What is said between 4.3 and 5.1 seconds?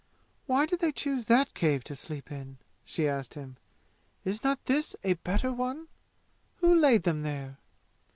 not this